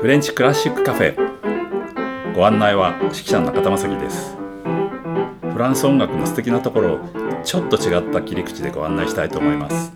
[0.00, 2.32] フレンチクラシックカフェ。
[2.32, 4.36] ご案内は指揮者の中田正樹です。
[4.36, 6.98] フランス音楽の素敵なところを
[7.42, 9.92] ちょっと違った切り口でご案内したいと思います。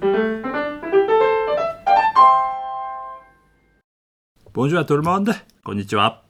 [4.53, 6.23] ボンジュアトルモンデこんにちは。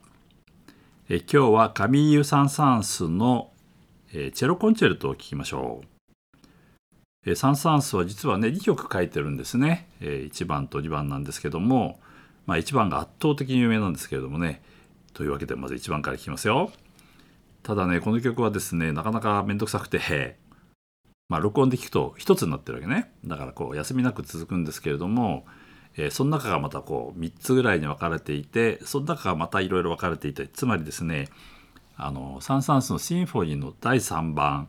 [1.08, 3.52] え今日はカミーユ・サン・サンスの
[4.12, 5.86] えチェロコンチェルトを聴きましょう。
[7.24, 11.98] えサン・サンスは実はね2曲書いてるんですね、え1番と2番なんですけども、
[12.46, 14.62] まあ、1番が圧倒的に有名なんですけれどもね。
[15.14, 16.72] というわけでまず1番から聴きますよ。
[17.62, 20.36] ただねこの曲はですねなかなか面倒くさくて
[21.28, 23.12] まあ録音で聴くと1つになってるわけね。
[23.24, 25.46] だからこう休みなく続くんですけれども、
[25.96, 31.28] えー、その中がまたこう3つぐらいに分かれていてその中がまたいろいろ分かれていてつまりですね
[31.96, 34.68] あのサン・サンスのシンフォニーの第3番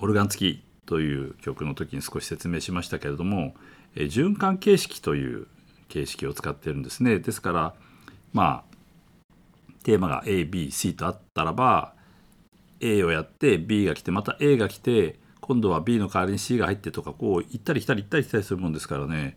[0.00, 3.54] オルガン付きという曲の時に少し説明しましたけれども、
[3.94, 5.46] え循環形式という
[5.92, 7.18] 形式を使っているんですね。
[7.18, 7.74] ですから
[8.32, 8.72] まあ
[9.84, 11.92] テーマが ABC とあったらば
[12.80, 19.36] A をやって B が来てまた A が来て今度は B の代わりに C が入ってとかこう行ったり来たり行ったり来たりするもんですからね、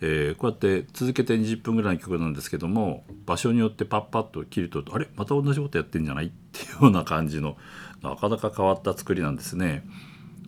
[0.00, 5.08] えー、こうやって続けて20分ぐらいの曲なんですけども場所によってパッパッと切るとあれ？
[5.16, 6.26] また同じことやってんじゃない？
[6.26, 7.56] っていうような感じの
[8.02, 9.82] なかなか変わった作りなんですね。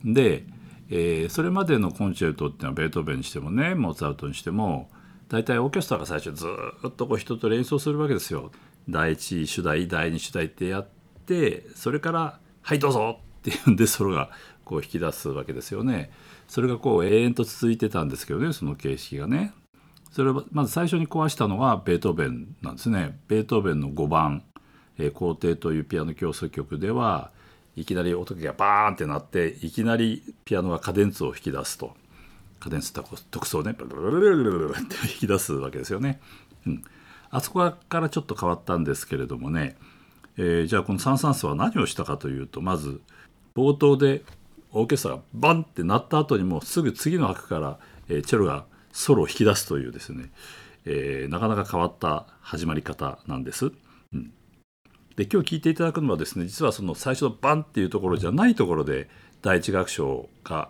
[0.05, 0.45] で、
[0.91, 4.91] えー、それまでのコンチェルトっていうのはベートーベンにしてもねモーツァルトにしても
[5.29, 6.47] 大体オーケストラが最初ず
[6.87, 8.51] っとこう人と連想するわけですよ。
[8.89, 10.89] 第一主題第二主題ってやっ
[11.27, 14.31] てそれから「はいどうぞ!」っていうんでソロが
[14.65, 16.11] こう引き出すわけですよね。
[16.49, 19.53] それがこう永遠と続いてたんですけどねその形式がね。
[20.11, 23.21] それをまず最初に壊したのはベートーベンなんですね。
[23.29, 24.43] ベートーベンの5番
[24.97, 27.31] 「えー、皇帝」というピアノ競争曲では
[27.77, 31.95] いきなり音がバーンってなっていきなりピアノがカデンツを引き出すと
[32.61, 36.21] カデンツ特奏ねブルルルルルルって引き出すわけですよね。
[36.67, 36.85] うん、
[37.31, 39.77] あそこからちょっと変わったんですけれどもね、
[40.37, 43.01] えー、じゃあこのサン・サンスは何をしたかというとまず
[43.55, 44.23] 冒頭で
[44.73, 50.31] オーケストラがバンって鳴った後にもすぐ次の拍から、え、チェロがソロを引き出すというですね、
[50.85, 53.67] えー、なかなか変わった始まり方なんです。
[54.13, 54.33] うん
[55.17, 59.09] で今日聞いていただくのはですね実はその最初のバンっていうところじゃないところで
[59.43, 60.69] 第一楽章が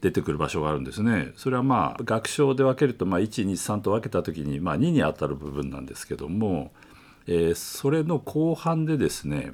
[0.00, 1.32] 出てくる場所があるんですね。
[1.36, 6.72] それはまあ楽章で分けると、まあ、123と分けた時に、まあ、2にあたる部分なんですけども、
[7.26, 9.52] えー、それの後半でですね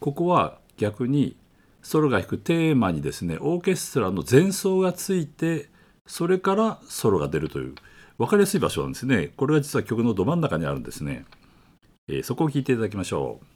[0.00, 1.36] ここは逆に
[1.82, 5.68] ソロが弾くテーマにですねオーケストラの前奏がついて
[6.06, 7.74] それからソロが出るという
[8.18, 9.32] 分かりやすい場所なんですね。
[9.36, 11.24] これが実は曲のど真ん中にあるんですね。
[12.06, 13.53] えー、そこを聞いていただきましょう。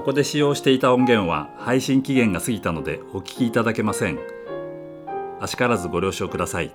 [0.00, 4.18] ここで使用していた音源は配信期限が過ぎたのでお聞きいただけません。
[5.38, 6.72] あしからずご了承ください。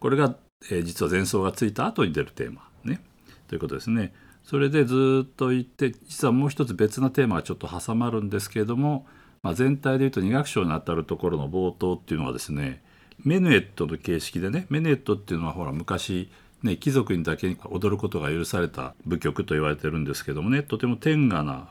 [0.00, 0.34] これが、
[0.72, 3.00] えー、実は前奏がついた後に出るテーマね
[3.46, 4.12] ということですね。
[4.42, 9.06] それでずっと言って実はもう一つ別なテーマがちょっと挟まるんですけれども、
[9.44, 12.82] まあ、全体で言うと2楽章にあたるところの冒頭っていうのはですね
[13.24, 16.30] メヌエットの形式でねメヌエットっていうのはほら昔
[16.62, 21.68] ね、貴族にだけ踊ることが許された舞曲と言われてるんですけどもねとても天下な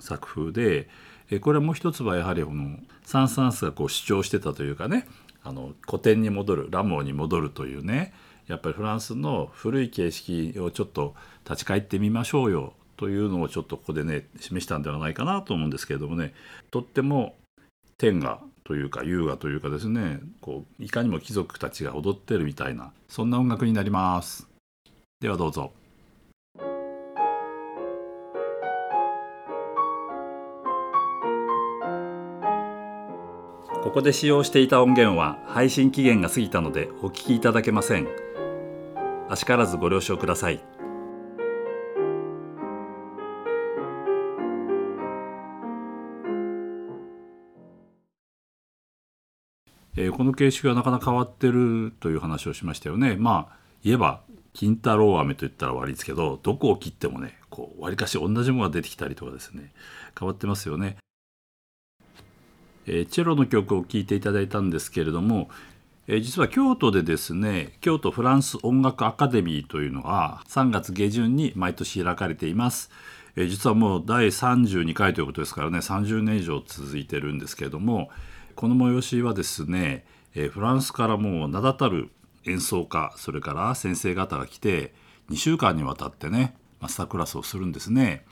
[0.00, 0.88] 作風で
[1.30, 5.06] えこれはもう一つはやはりこのサン・サンスがこう主張してたというかね
[5.42, 8.12] あの古典に戻るラモーに戻るというね
[8.46, 16.34] やっぱりフランスの古い形式をちょっと立ち返ってみましょうよというのをちょっとここでね示したんではないかなと思うんですけれどもね
[16.70, 17.34] とっても
[17.98, 24.46] 天がというか優雅というかですねこういかにも貴族たちが踊ってるみたいなそんな音楽になります。
[25.22, 25.72] ではどうぞ。
[33.82, 38.06] ここで使用していた音源は配信期限が過ぎたのでお聞きいただけません。
[39.30, 40.62] あしからずご了承ください。
[50.00, 53.16] えー、この形式がなかなか変わってるという話をしましたよね。
[53.16, 54.20] まあ言えば
[54.52, 59.72] 金太郎飴と言ったら悪いですけどどこを切ってもねこう割かし同じものが出てきたりとかですね
[60.16, 60.98] 変わってますよね。
[62.86, 65.50] えー、チェロの曲を聴いていただいたんですけれども、
[66.06, 72.92] えー、実は京都でですね京都フランス音楽アカデミーというのが3月下旬に毎年開かれています。
[73.34, 78.10] え、実はもう第32回ということですからね30年以上続いてるんですけれども
[78.58, 82.10] この催しはですね、え、フランスからもう名だたる
[82.44, 84.92] 演奏家それから先生方が来て
[85.30, 88.24] 2週間にわたってねマスタークラスをするんですね。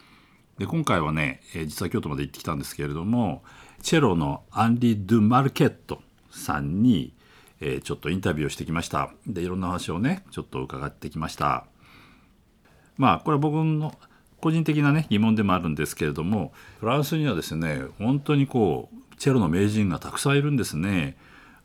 [0.59, 3.45] で今回はね、え、実は京都まで行ってきたんですけれども
[3.83, 6.03] チェロのアンリ・ドゥ・マルケット
[6.33, 7.15] さんに、
[7.61, 11.67] え、ちょっとインタビューをしてきましたでいろんな話をねちょっと伺ってきました
[12.97, 13.97] まあこれは僕の
[14.41, 21.17] 個人的なね疑問でもあるんですけれどもフランスにはですね本当にこうチェロの名人がたくさんいるんですね。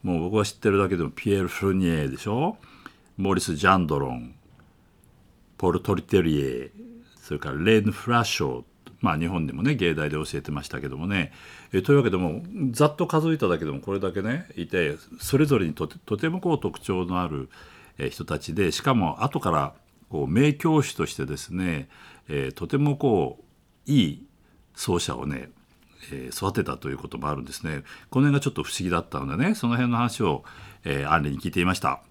[0.04, 2.58] もう僕が知ってるだけでもピエール・フルニエでしょ。
[3.18, 4.34] モリス・ジャンドロン
[5.58, 6.72] ポル・トリテリエ
[7.22, 8.64] それからレーヌ・フラッショー。
[9.02, 11.32] まあ、日本でもね芸大で教えてましたけどもね。
[11.74, 17.50] えというわけでもざっと数えただけでもこれだけねいてそれぞれにとてとてもこう特徴のある
[18.10, 19.74] 人たちでしかも後から
[20.10, 21.90] こう名教師としてですね、
[22.28, 23.40] えー、とてもこ
[23.88, 24.28] ういい
[24.76, 25.50] 奏者をね、
[26.12, 30.44] えー、育てたということもあるんですねこの辺がちょっと不思議だったのでねその辺の話を、
[30.84, 32.02] えー、アンリに聞いていました。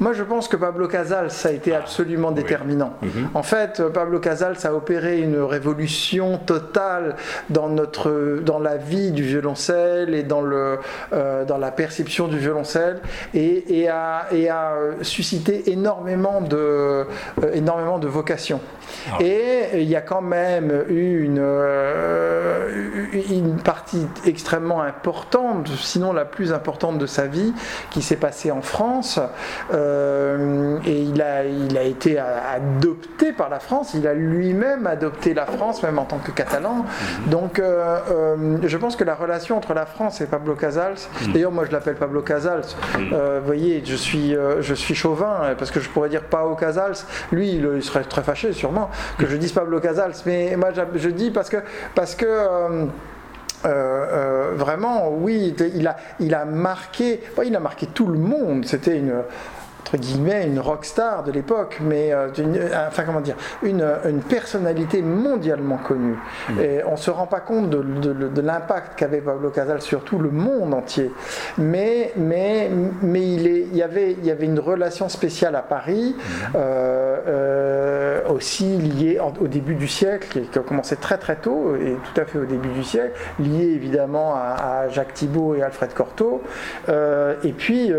[0.00, 2.94] Moi, je pense que Pablo Casals a été absolument déterminant.
[3.00, 3.28] Mhm.
[3.32, 7.14] En fait, Pablo Casals a opéré une révolution totale
[7.48, 10.80] dans, notre, dans la vie du violoncelle et dans, le,
[11.12, 13.02] euh, dans la perception du violoncelle
[13.34, 17.04] et, et, a, et a, suscité énormément de, euh,
[17.54, 18.60] énormément de vocations.
[19.12, 19.18] Ah.
[19.22, 26.24] Et il y a quand même eu une, euh, une partie extrêmement importante, sinon la
[26.24, 27.54] plus importante de sa vie,
[27.90, 29.20] qui s'est passée en France.
[29.84, 35.34] Euh, et il a, il a été adopté par la France, il a lui-même adopté
[35.34, 36.76] la France, même en tant que catalan.
[36.76, 37.30] Mhm.
[37.30, 41.32] Donc euh, euh, je pense que la relation entre la France et Pablo Casals, mhm.
[41.32, 42.64] d'ailleurs moi je l'appelle Pablo Casals,
[42.98, 43.10] mhm.
[43.10, 46.96] vous voyez, je suis, je suis chauvin, parce que je pourrais dire Pao Casals,
[47.32, 51.30] lui il, serait très fâché sûrement que je dise Pablo Casals, mais moi je, dis
[51.30, 51.58] parce que...
[51.94, 52.26] Parce que
[54.56, 58.66] vraiment, oui, il a, il a marqué, il a marqué tout le monde.
[58.66, 59.22] C'était une,
[59.84, 65.02] entre guillemets, une rockstar de l'époque, mais euh, euh, enfin comment dire, une, une personnalité
[65.02, 66.16] mondialement connue.
[66.48, 66.60] Mm.
[66.60, 70.18] Et on ne se rend pas compte de, de, l'impact qu'avait Pablo Casals sur tout
[70.18, 71.12] le monde entier.
[71.58, 72.70] Mais, mais,
[73.02, 76.52] mais il, est, il, y avait, il y avait une relation spéciale à Paris, mm.
[76.56, 82.20] euh, aussi liée au début du siècle, qui, a commencé très très tôt, et tout
[82.20, 86.42] à fait au début du siècle, liée évidemment à, Jacques Thibault et Alfred Cortot.
[86.88, 87.92] et puis,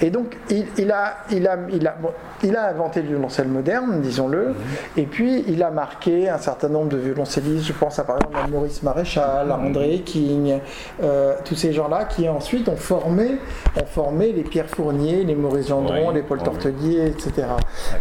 [0.00, 1.96] et donc, donc il, a, il, a, il, a,
[2.42, 4.54] il a inventé le violoncelle moderne, disons-le, mhm.
[4.96, 8.36] et puis il a marqué un certain nombre de violoncellistes, je pense à par exemple
[8.44, 9.66] à Maurice Maréchal, à mhm.
[9.66, 10.58] André King,
[11.02, 13.38] euh, tous ces gens-là qui ensuite ont formé,
[13.80, 17.46] ont formé les Pierre Fournier, les Maurice Gendron, les Paul Tortelier, etc.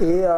[0.02, 0.30] Et, euh,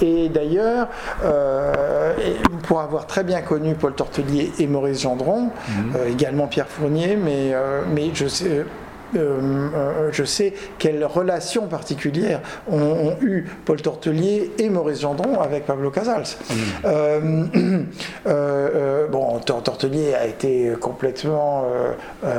[0.00, 0.88] et d'ailleurs,
[1.22, 2.14] euh,
[2.62, 6.12] pour avoir très bien connu Paul Tortelier et Maurice Gendron, mhm.
[6.12, 7.52] également Pierre Fournier, mais,
[7.94, 8.64] mais je sais
[9.14, 15.64] euh, euh, je sais quelles relations particulières ont, eu Paul Tortelier et Maurice Gendron avec
[15.66, 16.36] Pablo Casals.
[16.84, 17.84] Mm.
[18.26, 21.64] Euh, bon, Tortelier a été complètement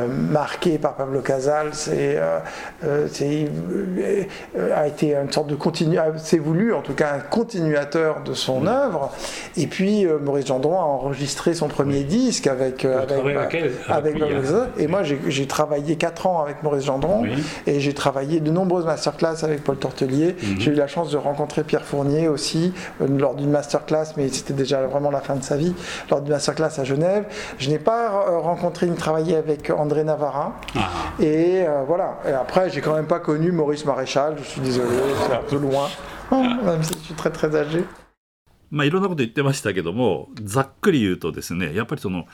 [0.10, 2.18] marqué par Pablo Casals et
[4.74, 8.62] a été une sorte de continu, c'est voulu en tout cas un continuateur de son
[8.62, 8.68] mm.
[8.68, 9.12] œuvre.
[9.56, 14.70] Et puis Maurice Gendron a enregistré son premier disque avec, avec, Pablo Casals.
[14.78, 17.25] Et moi j'ai travaillé 4 ans avec Maurice Gendron.
[17.67, 20.37] Et j'ai travaillé de nombreuses masterclass avec Paul Tortelier.
[20.41, 20.61] Mhm.
[20.61, 24.55] J'ai eu la chance de rencontrer Pierre Fournier aussi euh, lors d'une masterclass, mais c'était
[24.55, 25.75] déjà vraiment la fin de sa vie,
[26.11, 27.25] lors d'une masterclass à Genève.
[27.59, 30.55] Je n'ai pas euh, rencontré ni travaillé avec André Navarra.
[30.77, 30.89] Ah.
[31.21, 32.19] Et euh, voilà.
[32.29, 34.37] Et après, j'ai quand même pas connu Maurice Maréchal.
[34.39, 35.89] Je suis désolé, c'est un peu loin,
[36.31, 37.85] même si je suis très très âgé.
[38.73, 42.25] まあ、いろんなこと言ってましたけどもざっくり言うとですねやっぱりその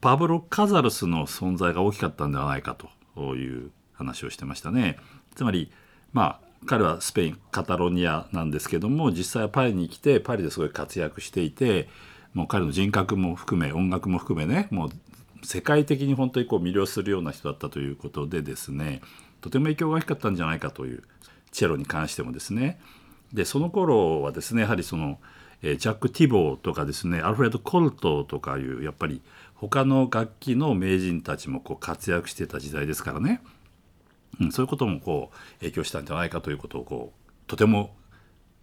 [0.00, 2.88] パブロ・カザルスの存在が大きかったんではないかと
[3.21, 4.97] いう話をしてましたね。
[5.35, 5.71] つまり
[6.13, 11.87] まあ彼はスペインカタロニアなんですけども実際はパリに来てパリですごい活躍していて
[12.33, 14.89] もう彼の人格も含め音楽も含めねもう
[15.45, 19.01] 世界的に本当にこう魅了するような人だったということでですね
[19.41, 21.03] とても影響が大きかったんじゃないかという
[21.51, 22.79] チェロに関してもですね
[23.31, 25.19] でその頃はですねやはりその
[25.67, 29.21] えジャック・ティボーとかですねアルフレッド・コルトとかいうやっぱり
[29.55, 33.41] 他の楽器の名人たちもこう活躍してた時代ですからね。
[34.39, 37.95] うん、そういうこともこう影響したんじゃないかということをこうとても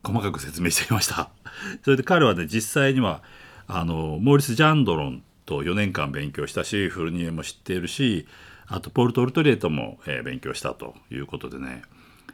[0.05, 1.31] 細かく説明していました。
[1.83, 3.23] それで彼はね実際には
[3.67, 8.29] あのモーリス・ジャンドロンと4年間勉強したしフルニエも知っているし
[8.69, 11.83] あとポールト・オルトリエとも、えー、勉強したということでね、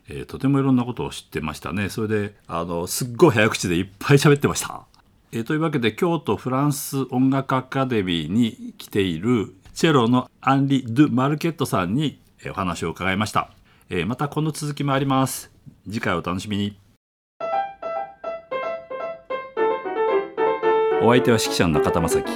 [0.08, 1.88] えー、とてもいろんなことを知ってましたね。
[1.88, 4.82] それであのすっごい早口でいっぱい喋ってました。
[5.32, 13.50] えー、というわけで京都フランス音楽アカデミーに来ているチェロのアンリ・ドゥ・マルケットさんにお話を伺いました、
[13.90, 15.50] えー、またこの続きもあります。
[15.84, 16.76] 次回お楽しみに。
[21.00, 22.32] お相手は指揮者の中田正樹。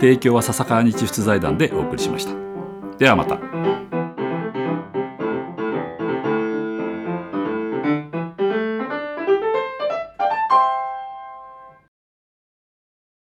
[0.00, 2.34] 提供は笹川日出財団でお送りしました。
[2.98, 3.85] ではまた。